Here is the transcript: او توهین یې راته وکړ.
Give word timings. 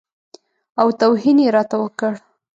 او 0.81 0.87
توهین 0.99 1.37
یې 1.43 1.49
راته 1.55 1.75
وکړ. 1.79 2.13